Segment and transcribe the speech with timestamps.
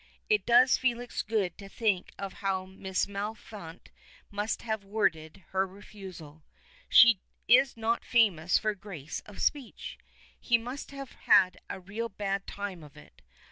[0.29, 3.91] It does Felix good to think of how Miss Maliphant
[4.31, 6.43] must have worded her refusal.
[6.89, 9.99] She is not famous for grace of speech.
[10.39, 13.21] He must have had a real bad time of it.